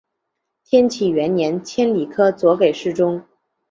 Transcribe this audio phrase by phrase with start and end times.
[0.65, 3.23] 天启元年迁礼科左给事中。